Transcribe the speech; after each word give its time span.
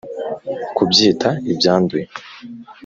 kubyita 0.75 1.29
ibyanduye 1.51 2.05